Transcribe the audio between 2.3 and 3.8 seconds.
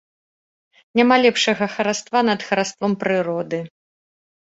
над хараством прыроды.